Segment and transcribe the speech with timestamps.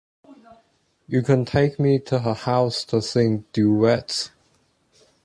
[1.07, 4.31] You can take me to her house to sing duets.